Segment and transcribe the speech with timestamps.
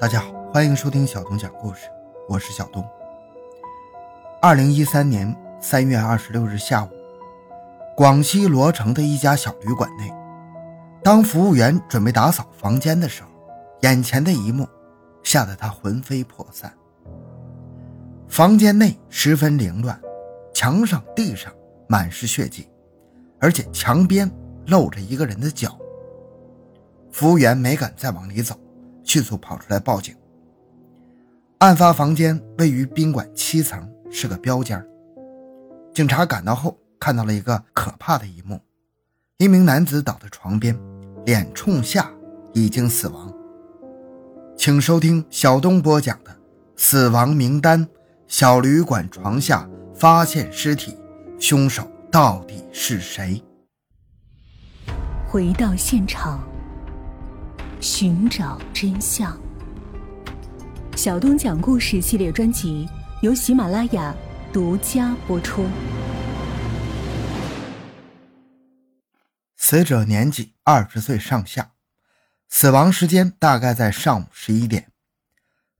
[0.00, 1.88] 大家好，欢迎收听小东讲故事，
[2.28, 2.88] 我是小东。
[4.40, 6.88] 二零一三年三月二十六日下午，
[7.96, 10.08] 广西罗城的一家小旅馆内，
[11.02, 13.28] 当服务员准备打扫房间的时候，
[13.80, 14.68] 眼前的一幕
[15.24, 16.72] 吓得他魂飞魄散。
[18.28, 20.00] 房间内十分凌乱，
[20.54, 21.52] 墙上、地上
[21.88, 22.68] 满是血迹，
[23.40, 24.30] 而且墙边
[24.68, 25.76] 露着一个人的脚。
[27.10, 28.54] 服务员没敢再往里走。
[29.08, 30.14] 迅速跑出来报警。
[31.60, 34.86] 案发房间位于宾馆七层，是个标间。
[35.94, 38.60] 警察赶到后，看到了一个可怕的一幕：
[39.38, 40.78] 一名男子倒在床边，
[41.24, 42.12] 脸冲下，
[42.52, 43.34] 已经死亡。
[44.56, 46.30] 请收听小东播讲的
[46.76, 47.86] 《死亡名单》：
[48.26, 50.94] 小旅馆床下发现尸体，
[51.40, 53.42] 凶手到底是谁？
[55.26, 56.46] 回到现场。
[57.80, 59.38] 寻找真相。
[60.96, 62.88] 小东讲故事系列专辑
[63.22, 64.12] 由喜马拉雅
[64.52, 65.64] 独家播出。
[69.56, 71.70] 死者年纪二十岁上下，
[72.48, 74.90] 死亡时间大概在上午十一点。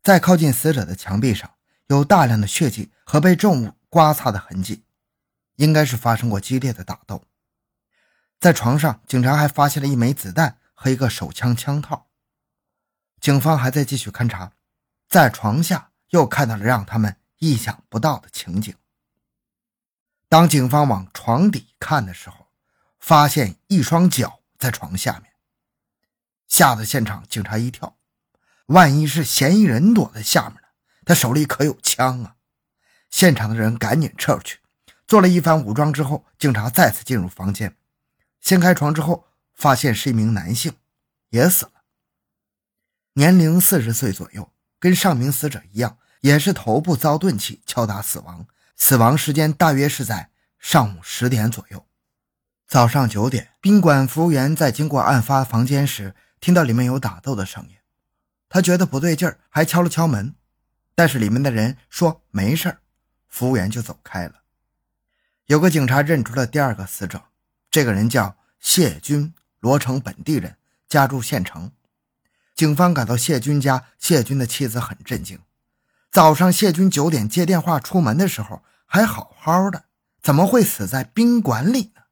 [0.00, 1.50] 在靠近死者的墙壁上
[1.88, 4.84] 有大量的血迹和被重物刮擦的痕迹，
[5.56, 7.24] 应该是发生过激烈的打斗。
[8.38, 10.57] 在床上，警察还发现了一枚子弹。
[10.80, 12.06] 和一个手枪枪套，
[13.20, 14.52] 警方还在继续勘查，
[15.08, 18.72] 在床下又看到了让他们意想不到的情景。
[20.28, 22.46] 当警方往床底看的时候，
[23.00, 25.32] 发现一双脚在床下面，
[26.46, 27.96] 吓得现场警察一跳，
[28.66, 30.68] 万一是嫌疑人躲在下面呢？
[31.04, 32.36] 他手里可有枪啊！
[33.10, 34.60] 现场的人赶紧撤出去，
[35.08, 37.76] 做了一番武装之后，警察再次进入房间，
[38.40, 39.24] 掀开床之后。
[39.58, 40.72] 发现是一名男性，
[41.30, 41.72] 也死了，
[43.14, 50.30] 年龄四十岁左右，跟上名死者一样，也是头部遭钝器敲打死亡，死亡时间大约是在
[50.60, 51.84] 上午十点左右。
[52.68, 57.76] 早上九点，宾馆服务员在经过案发房间时，听到里面有打斗的声音，
[58.48, 60.36] 他觉得不对劲儿，还敲了敲门，
[60.94, 62.78] 但是里面的人说没事儿，
[63.26, 64.42] 服务员就走开了。
[65.46, 67.24] 有个警察认出了第二个死者，
[67.70, 69.34] 这个人叫谢军。
[69.60, 70.56] 罗城本地人，
[70.88, 71.72] 家住县城。
[72.54, 75.38] 警方赶到谢军家，谢军的妻子很震惊。
[76.10, 79.84] 早上谢军九点接电话出门的时候还好好的，
[80.22, 82.02] 怎么会死在宾馆里呢？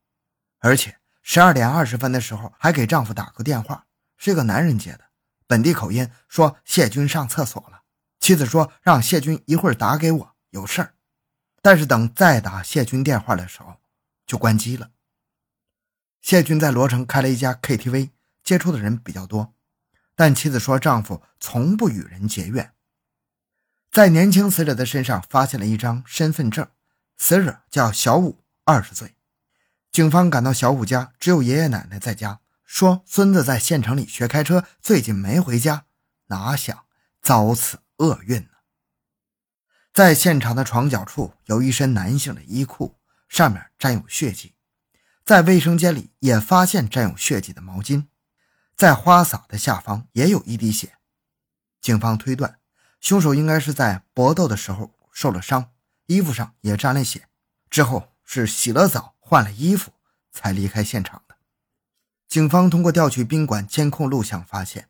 [0.58, 3.86] 而且十二点二十分的时候还给丈夫打个电话，
[4.16, 5.00] 是个男人接的，
[5.46, 7.82] 本地口音，说谢军上厕所了。
[8.20, 10.94] 妻子说让谢军一会儿打给我，有事儿。
[11.62, 13.76] 但是等再打谢军电话的时候，
[14.26, 14.90] 就关机了。
[16.26, 18.10] 谢军在罗城开了一家 KTV，
[18.42, 19.54] 接触的人比较多，
[20.16, 22.72] 但妻子说丈夫从不与人结怨。
[23.92, 26.66] 在年轻死者的身上发现了一张身份证，
[27.16, 29.14] 死者叫小武，二十岁。
[29.92, 35.84] 警方赶到小武家，只有爷爷奶奶在家，说孙子在县城里学开车，最近没回家。
[36.26, 36.86] 哪想
[37.22, 38.48] 遭此厄运呢？
[39.94, 42.98] 在现场的床角处有一身男性的衣裤，
[43.28, 44.55] 上面沾有血迹。
[45.26, 48.06] 在卫生间里也发现沾有血迹的毛巾，
[48.76, 50.98] 在花洒的下方也有一滴血。
[51.80, 52.60] 警方推断，
[53.00, 55.72] 凶手应该是在搏斗的时候受了伤，
[56.06, 57.26] 衣服上也沾了血，
[57.68, 59.90] 之后是洗了澡换了衣服
[60.30, 61.34] 才离开现场的。
[62.28, 64.88] 警方通过调取宾馆监控录像发现，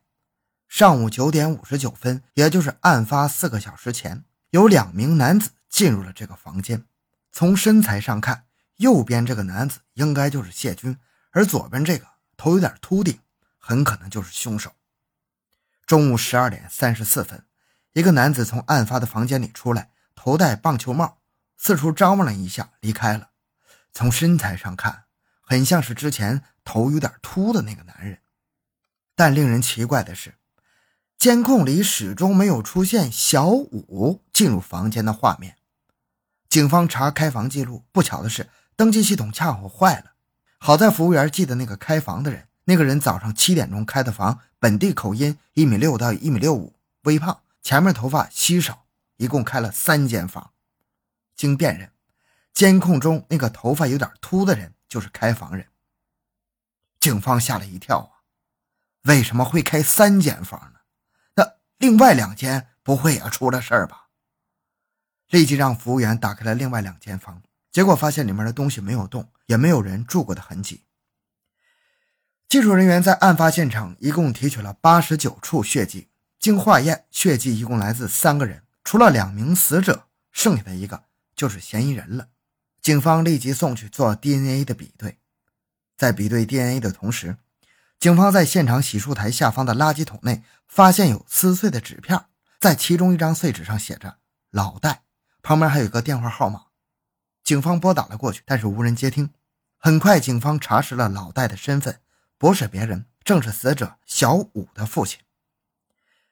[0.69, 6.85] 上午九点五十九分，也就是案发四个小时前，有两名男子进入了这个房间。
[7.33, 8.46] 从身材上看。
[8.77, 10.99] 右边这个男子应该就是谢军，
[11.31, 12.07] 而左边这个
[12.37, 13.19] 头有点秃顶，
[13.59, 14.73] 很可能就是凶手。
[15.87, 17.45] 中午十二点三十四分，
[17.93, 21.19] 一个男子从案发的房间里出来，头戴棒球帽，
[21.57, 23.31] 四处张望了一下，离开了。
[23.93, 25.05] 从身材上看，
[25.41, 28.21] 很像是之前头有点秃的那个男人。
[29.15, 30.34] 但令人奇怪的是，
[31.17, 35.57] 监控里始终没有出现小五进入房间的画面。
[36.51, 38.51] 警方查开房记录，不巧的是。
[38.77, 40.13] 登记系统恰好坏了，
[40.59, 42.47] 好在服务员记得那个开房的人。
[42.65, 46.75] 那个人早上七点钟开的房，本地口音，一米六到一米六五，
[47.05, 48.84] 微胖，前面头发稀少，
[49.17, 50.51] 一共开了三间房。
[51.34, 51.91] 经辨认，
[52.53, 55.69] 监控中那个头发有点秃的人就是开房人。
[56.99, 58.27] 警方吓了一跳啊，
[59.05, 60.81] 为什么会开三间房呢？
[61.37, 64.09] 那另外两间不会也出了事儿吧？
[65.29, 67.43] 立即让服务员打开了另外两间房。
[67.77, 70.84] 结果发现里面的东西没有动，也没有人住过的痕迹。
[72.49, 76.09] 技术人员在案发现场一共提取了八十九处血迹，
[76.39, 82.28] 经化验，血迹一共来自三个人，除了两名死者，剩下的一个就是嫌疑人了。
[82.81, 85.19] 警方立即送去做 DNA 的比对，
[85.99, 87.37] 在比对 DNA 的同时，
[88.01, 92.25] 警方在现场洗漱台下方的垃圾桶内发现有撕碎的纸片，
[92.59, 94.17] 在其中一张碎纸上写着
[94.51, 95.03] “老戴”，
[95.45, 96.63] 旁边还有一个电话号码。
[97.47, 99.31] 警方拨打了过去，但是无人接听。
[99.78, 102.01] 很快，警方查实了老戴的身份，
[102.39, 105.21] 不是别人，正是死者小武的父亲。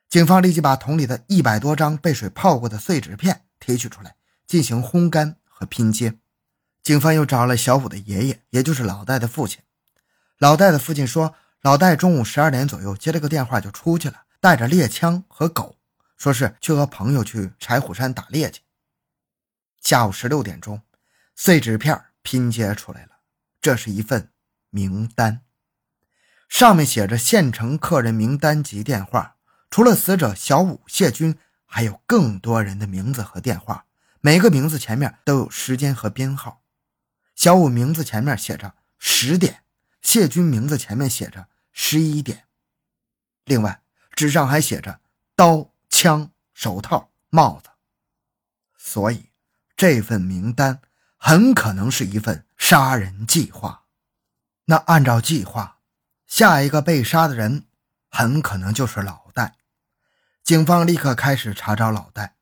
[0.08, 6.19] 警方立即把桶里的一百多张被水泡过的碎纸片提取出来，进行烘干和拼接。
[6.82, 9.61] 警方又找了小武的爷爷，也就是老戴的父亲。
[10.38, 15.76] 老戴的父亲说，老戴中午十二点左右接了个电话就出去了，带着猎枪和狗，
[16.16, 18.62] 说是去和朋友去柴虎山打猎去。
[19.81, 20.82] 下午十六点钟。
[21.36, 23.19] 碎纸片拼接出来了，
[23.60, 24.31] 这是一份
[24.70, 25.42] 名单，
[26.48, 29.36] 上面写着县城客人名单及电话。
[29.69, 31.36] 除了死者小武、谢军，
[31.66, 33.86] 还有更多人的名字和电话，
[34.20, 36.62] 每个名字前面都有时间和编号。
[37.34, 39.64] 小武名字前面写着十点，
[40.00, 42.44] 谢军名字前面写着十一点。
[43.44, 43.82] 另外，
[44.12, 45.00] 纸上还写着
[45.34, 47.70] 刀、枪、手套、帽子。
[48.76, 49.30] 所以，
[49.76, 50.80] 这份名单。
[51.26, 53.85] 很可能是一份杀人计划。
[54.67, 55.79] 那按照计划，
[56.26, 57.65] 下一个被杀的人
[58.11, 59.55] 很可能就是老戴。
[60.43, 62.35] 警方立刻开始查找老戴。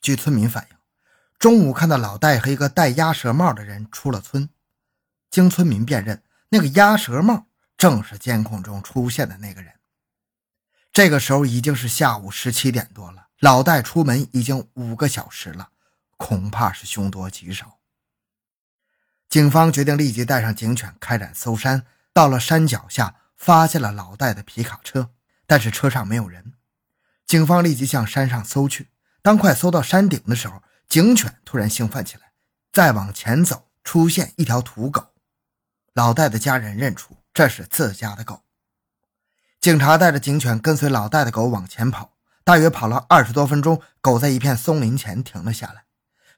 [0.00, 0.76] 据村民反映，
[1.38, 4.50] 中午看到老戴和一个戴鸭舌帽的人出了村。
[5.30, 7.46] 经村民辨认，那个鸭舌帽
[7.76, 9.74] 正是监控中出现的那个人。
[10.92, 15.68] 这个时候已经是下午十七点多了，老戴出门已经五个小时了，
[16.16, 17.75] 恐怕是凶多吉少。
[19.28, 21.86] 警方决定立即带上警犬开展搜山。
[22.12, 25.10] 到了山脚下，发现了老戴的皮卡车，
[25.46, 26.54] 但是车上没有人。
[27.26, 28.88] 警方立即向山上搜去。
[29.20, 32.32] 当快搜到山顶的时候，警犬突然兴奋起来。
[32.72, 35.08] 再往前走，出现一条土狗。
[35.92, 38.44] 老戴的家人认出这是自家的狗。
[39.60, 42.12] 警察带着警犬跟随老戴的狗往前跑，
[42.44, 45.84] 大约跑了二十多分钟，狗在一片松林前停了下来。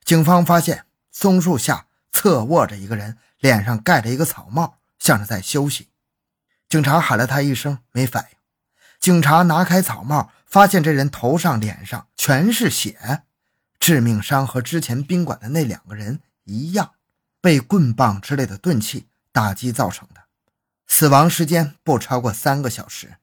[0.03, 1.88] 警方发现松树下。
[2.19, 5.91] 侧卧着一个人，脸上盖着一个草帽，像是在休息。
[6.69, 8.39] 警察喊了他一声，没反应。
[8.99, 13.23] 警察拿开草帽，发现这人头上、脸上全是血，
[13.79, 16.95] 致命伤和之前宾馆的那两个人一样，
[17.41, 20.25] 被棍棒之类的钝器打击造成的。
[20.89, 23.19] 死亡时间不超过三个小时，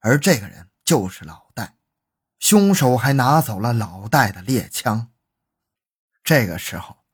[0.00, 1.76] 而这个人就是老戴。
[2.38, 5.08] 凶手还拿走了老戴的猎枪。
[6.22, 7.05] 这个时候。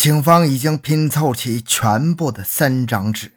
[0.00, 3.34] 警方已经拼凑齐全部的三张纸，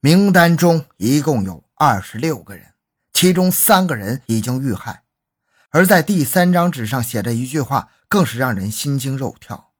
[0.00, 2.74] 名单中一共有二十六个人，
[3.12, 5.04] 其中三个人已经遇害，
[5.70, 9.72] 而在第三张纸上写着一句话，更是让人心惊肉跳：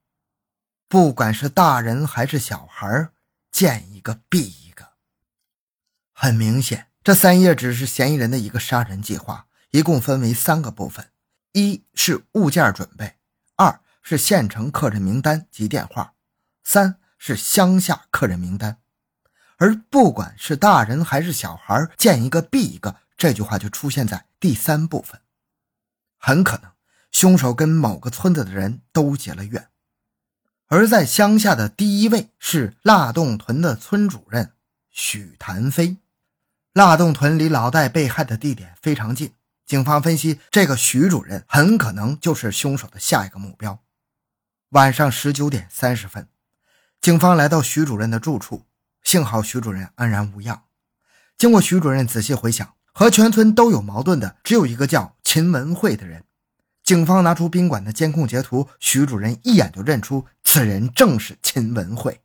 [0.87, 3.09] 不管是大人还是小孩，
[3.51, 4.91] 见一个毙一个。
[6.13, 11.09] 很明显，这三页纸是嫌疑人的一个杀人计划，一共分为三个部分：
[11.51, 13.17] 一是物件准备，
[14.07, 16.13] 是县城客人名单及电话，
[16.63, 18.77] 三是乡下客人名单，
[19.57, 25.21] 而不管是大人还是小孩，见一个毙一个，这句话就出现在第三部分。
[26.19, 26.71] 很可能
[27.11, 29.69] 凶手跟某个村子的人都结了怨，
[30.67, 34.53] 而在乡下的第一位是腊洞屯的村主任
[34.91, 35.97] 许谭飞。
[36.73, 39.33] 腊洞屯离老戴被害的地点非常近，
[39.65, 43.81] 警方分析，这个许主任很可能就是凶手的下一个目标。
[44.75, 46.27] 晚上十九点三十分，
[46.99, 48.65] 警方来到徐主任的住处，
[49.03, 50.63] 幸好徐主任安然无恙。
[51.37, 56.25] 经过徐主任仔细回想，和全村都有矛盾的只有一个叫秦文慧的人。
[56.83, 62.19] 警方拿出宾馆的监控截图，徐主任一眼就认出此人正是秦文慧。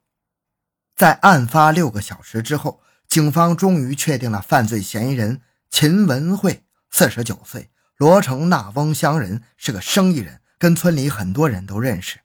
[0.97, 5.40] 在案发六个小时之后，警方终于确定了犯罪嫌疑人
[5.71, 12.19] 秦文慧，四十九岁，罗城纳翁乡人，是个生意人，跟村里很多人都认识。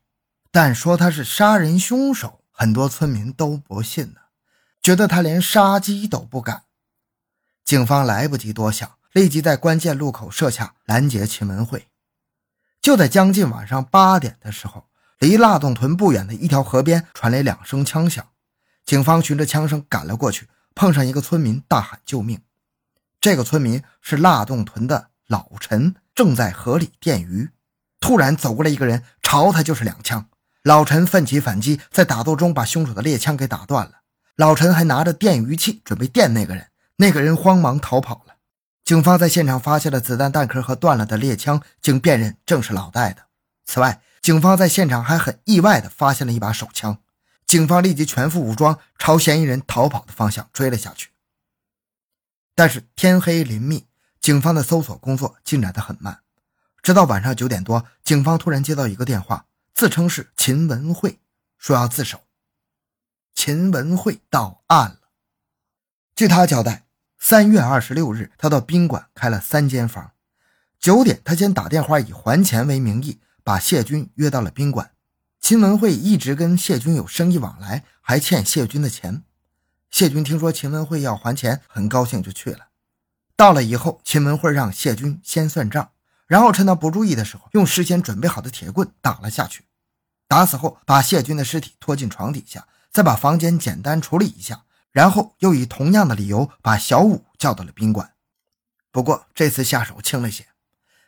[0.56, 4.22] 但说他是杀人凶手，很多村民都不信呢，
[4.82, 6.64] 觉得他连杀鸡都不敢。
[7.66, 11.90] 警方来不及多想，立即在关键路口设卡拦截秦文慧。
[12.82, 14.86] 就在将近晚上八点的时候，
[15.20, 18.26] 离腊洞屯不远的一条河边传来两声枪响，
[18.86, 22.42] 警方循着枪声赶了过去，碰上一个村民大喊救命。
[23.20, 27.50] 这个村民是腊洞屯的老陈，正在河里电鱼，
[28.00, 30.30] 突然走过来一个人，朝他就是两枪。
[30.66, 34.02] 老陈奋起反击，在打斗中把凶手的猎枪给打断了。
[34.36, 38.38] 老陈还拿着电鱼器准备电那个人，那个人慌忙逃跑了。
[38.84, 43.28] 警方在现场发现了子弹弹壳和断了的猎枪，经辨认正是老戴的。
[43.66, 46.98] 此外，警方在现场还很意外地发现了一把手枪。
[47.46, 51.12] 警方立即全副武装，朝嫌疑人逃跑的方向追了下去。
[52.56, 53.86] 但是天黑林密，
[54.20, 56.22] 警方的搜索工作进展得很慢。
[56.82, 59.46] 直到晚上九点多，警方突然接到一个电话，
[59.76, 61.20] 自称是秦文慧，
[61.58, 62.22] 说要自首。
[63.34, 65.00] 秦文慧到案了。
[66.16, 66.86] 据他交代，
[67.20, 70.14] 三月二十六日，他到宾馆开了三间房。
[70.80, 74.92] 九点，他先打电话以还钱为名义，把谢军约到了宾馆。
[75.42, 79.24] 秦文慧一直跟谢军有生意往来，还欠谢军的钱。
[79.92, 82.68] 谢军听说秦文慧要还钱，很高兴就去了。
[83.36, 85.92] 到了以后，秦文慧让谢军先算账，
[86.28, 89.66] 然后趁他不注意的时候，用事先准备好的铁棍打了下去。
[90.28, 98.14] 打死后，把谢军的尸体拖进床底下，再把房间简单处理一下，然后又以同样的理由把小五叫到了宾馆。
[98.92, 100.48] 不过这次下手轻了些，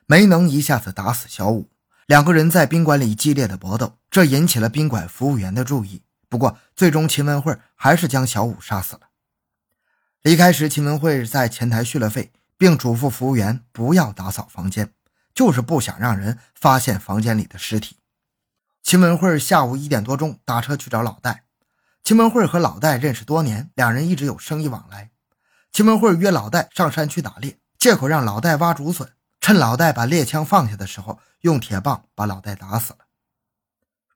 [0.06, 1.70] 没能一下子打死小五。
[2.06, 6.04] 两个人在宾馆里激烈的搏斗，这引起了宾馆服务员的注意。
[6.30, 9.02] 不过，最终秦文慧还是将小五杀死了。
[10.22, 14.92] 离开时，秦文慧在前台续了费，并嘱咐服务员不要打扫房间，
[15.38, 17.98] 就是不想让人发现房间里的尸体。
[18.82, 21.44] 秦文慧下午一点多钟打车去找老戴。
[22.04, 25.12] 秦文慧和老戴认识多年，两人一直有生意往来。
[25.72, 29.14] 秦文慧约老戴上山去打猎，借口让老戴挖竹笋。
[29.40, 33.06] 趁老戴把猎枪放下的时候，用铁棒把老戴打死了。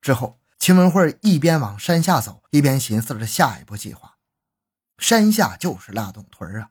[0.02, 4.16] 之后，秦文慧一边往山下走，一边寻思着下一步计划。
[4.98, 6.70] 山下就是腊洞屯啊！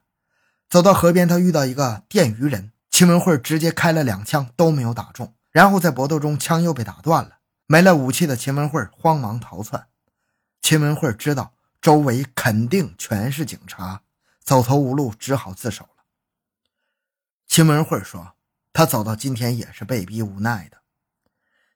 [0.69, 5.33] 走到河边，他遇到一个电鱼人，秦文慧直接开了两枪，都没有打中。
[5.49, 9.87] 然后在搏斗中，枪又被打断了，没了武器的秦文慧慌忙逃窜。
[10.61, 14.03] 秦文慧知道周围肯定全是警察，
[14.43, 16.03] 走投无路，只好自首了。
[17.47, 18.33] 秦文慧说。
[18.73, 20.77] 他走到今天也是被逼无奈的。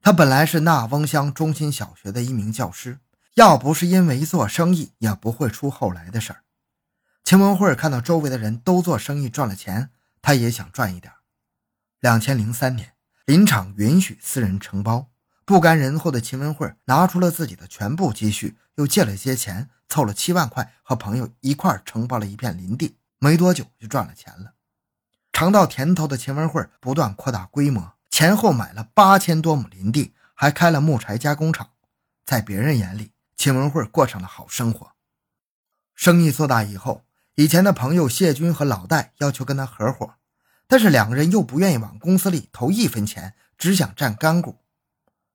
[0.02, 3.00] 他本来是纳翁乡中心小学的一名教师，
[3.34, 6.44] 要不是因为做生意，也不会出后来的事儿。
[7.26, 9.90] 秦文慧看到周围的人都做生意赚了钱，
[10.26, 11.14] 他也想赚一点。
[12.00, 12.96] 两千零三年，
[13.28, 15.12] 林场允许私人承包，
[15.46, 24.56] 不甘人后的秦文慧拿出了自己的全部积蓄，又借了些钱，凑了七万块，和朋友一块承包了一片林地，没多久就赚了钱了。
[25.32, 31.70] 尝到甜头的秦文慧不断扩大规模，前后买了八千多亩林地，还开了木材加工厂。
[32.26, 34.94] 在别人眼里，秦文慧过上了好生活。
[35.94, 37.05] 生意做大以后，
[37.36, 40.14] 以前的朋友谢军和老戴要求跟他合伙，
[40.68, 44.60] 但是两个人又不愿意往公司里投一分钱，只想占干股。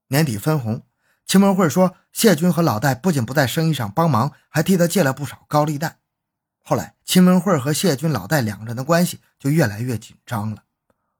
[0.09, 0.83] 年底分红，
[1.27, 5.99] 秦文慧说，谢军和老戴不仅不在生意上帮忙，还替他借了不少高利贷。
[6.65, 10.65] 后来，秦文慧和谢军、老戴两个人的关系就越来越紧张了。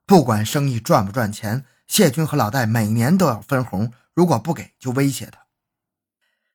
[0.07, 5.41] 不管生意赚不赚钱，谢军和老戴每年都要分红，如果不给就威胁他。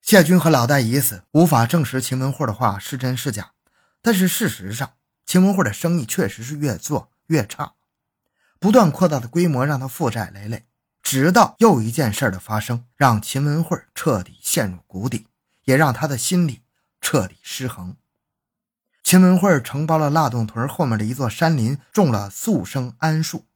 [0.02, 3.52] 谢军和老戴已死，无法证实秦文慧的话是真是假。
[4.06, 4.94] 但是事实上，
[5.26, 7.74] 秦文慧的生意确实是越做越差，
[8.60, 10.68] 不断扩大的规模让他负债累累。
[11.02, 15.26] 直到又一件事的发生，让秦文慧彻底陷入谷底，
[15.64, 16.62] 也让他的心理
[17.02, 17.96] 彻底失衡。
[19.04, 23.48] 秦文慧承包了腊洞屯后面的一座山林，种了速生桉树，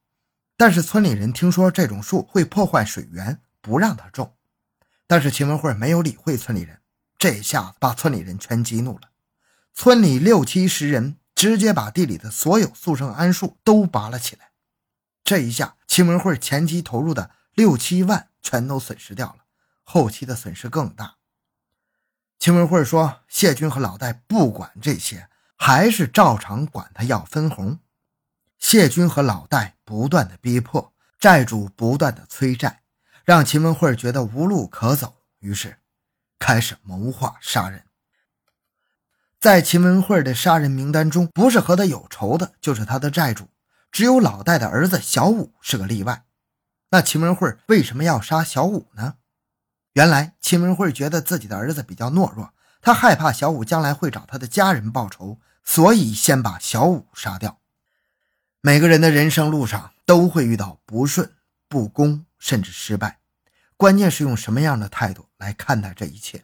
[0.57, 4.33] 但是村里人听说这种树会破坏水源，不让他种。
[5.05, 6.79] 但是秦文慧没有理会村里人，
[7.19, 9.01] 这下子把村里人全激怒了。
[9.73, 14.51] 村里六七十人直接把地里的所有速生桉树都拔了起来。
[15.23, 19.45] 这一下，秦文慧前期投入的六七万全都损失掉了，
[19.83, 21.15] 后期的损失更大。
[22.39, 25.29] 秦文慧说：“谢军和老戴不管这些。”
[25.61, 27.79] 还是照常管他要分红，
[28.59, 32.81] 谢军和老戴不断的逼迫，债主不断的催债，
[33.25, 35.79] 让秦文慧觉得无路可走，于是
[36.39, 37.88] 开始谋划杀人。
[39.39, 43.47] 在秦文慧的杀人名单中，不是和他有仇的，就是他的债主，
[43.89, 46.25] 只有老戴的儿子小武是个例外。
[46.89, 49.15] 那秦文慧为什么要杀小武呢？
[49.93, 55.39] 原来秦文慧觉得自己的儿子比较懦弱，他害怕小武将来会找他的家人报仇。
[55.63, 57.59] 所以，先把小五杀掉。
[58.59, 61.31] 每个人的人生路上都会遇到不顺、
[61.67, 63.19] 不公，甚至失败，
[63.77, 66.43] 关键是用什么样的态度来看待这一切。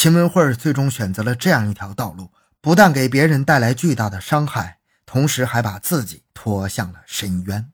[0.00, 7.70] 秦文慧最终选择了这样一条道路，不但给别人带来巨大的伤害，同时还把自己拖向了深渊。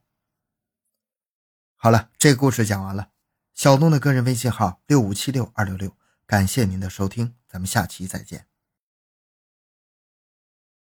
[1.76, 3.10] 好了，这个故事讲完了。
[3.54, 8.46] 小东的个人微信号六五七六二六六，感谢您的收听，咱们下期再见。